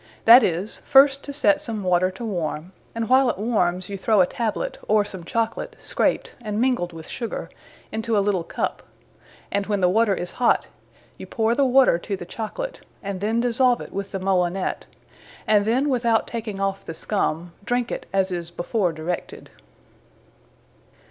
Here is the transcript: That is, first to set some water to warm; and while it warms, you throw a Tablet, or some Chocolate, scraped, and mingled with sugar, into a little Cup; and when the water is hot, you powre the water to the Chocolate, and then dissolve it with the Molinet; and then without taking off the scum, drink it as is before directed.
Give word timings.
That 0.25 0.41
is, 0.41 0.79
first 0.83 1.23
to 1.25 1.31
set 1.31 1.61
some 1.61 1.83
water 1.83 2.09
to 2.09 2.25
warm; 2.25 2.71
and 2.95 3.07
while 3.07 3.29
it 3.29 3.37
warms, 3.37 3.87
you 3.87 3.99
throw 3.99 4.19
a 4.19 4.25
Tablet, 4.25 4.79
or 4.87 5.05
some 5.05 5.23
Chocolate, 5.23 5.75
scraped, 5.77 6.31
and 6.41 6.59
mingled 6.59 6.91
with 6.91 7.07
sugar, 7.07 7.51
into 7.91 8.17
a 8.17 8.17
little 8.17 8.43
Cup; 8.43 8.81
and 9.51 9.67
when 9.67 9.79
the 9.79 9.87
water 9.87 10.15
is 10.15 10.31
hot, 10.41 10.65
you 11.19 11.27
powre 11.27 11.55
the 11.55 11.65
water 11.65 11.99
to 11.99 12.17
the 12.17 12.25
Chocolate, 12.25 12.81
and 13.03 13.21
then 13.21 13.41
dissolve 13.41 13.79
it 13.79 13.93
with 13.93 14.11
the 14.11 14.19
Molinet; 14.19 14.87
and 15.45 15.65
then 15.65 15.87
without 15.87 16.25
taking 16.25 16.59
off 16.59 16.83
the 16.83 16.95
scum, 16.95 17.53
drink 17.63 17.91
it 17.91 18.07
as 18.11 18.31
is 18.31 18.49
before 18.49 18.91
directed. 18.91 19.51